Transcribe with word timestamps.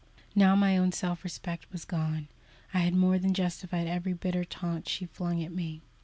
Now 0.33 0.55
my 0.55 0.77
own 0.79 0.91
self 0.93 1.23
respect 1.23 1.71
was 1.71 1.85
gone, 1.85 2.25
and 2.25 2.27
I 2.73 2.79
had 2.79 2.95
more 2.95 3.19
than 3.19 3.35
justified 3.35 3.85
every 3.85 4.13
bitter 4.13 4.43
taunt 4.43 4.89
she 4.89 5.05
flung 5.05 5.43
at 5.43 5.51
me. 5.53 5.81